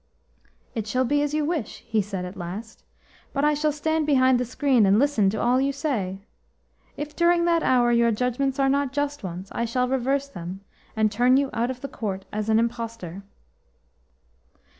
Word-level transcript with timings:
"It 0.73 0.87
shall 0.87 1.05
be 1.05 1.21
as 1.21 1.35
you 1.35 1.45
wish," 1.45 1.81
he 1.85 2.01
said 2.01 2.25
at 2.25 2.35
last, 2.35 2.83
"but 3.33 3.45
I 3.45 3.53
shall 3.53 3.71
stand 3.71 4.07
behind 4.07 4.39
the 4.39 4.45
screen 4.45 4.87
and 4.87 4.97
listen 4.97 5.29
to 5.29 5.39
all 5.39 5.61
you 5.61 5.71
say. 5.71 6.21
If 6.97 7.15
during 7.15 7.45
that 7.45 7.61
hour 7.61 7.91
your 7.91 8.09
judgments 8.09 8.57
are 8.57 8.67
not 8.67 8.93
just 8.93 9.21
ones, 9.23 9.49
I 9.51 9.65
shall 9.65 9.87
reverse 9.87 10.27
them, 10.27 10.61
and 10.95 11.11
turn 11.11 11.37
you 11.37 11.51
out 11.53 11.69
of 11.69 11.81
the 11.81 11.87
court 11.87 12.25
as 12.33 12.49
an 12.49 12.57
impostor." 12.57 13.21